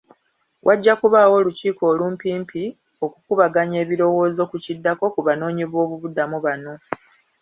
[0.67, 2.63] Wajja kubaawo olukiiko olumpimpi
[3.05, 6.73] okukubaganya ebirowoozo ku kiddako ku baboonyiboobubudamu bano.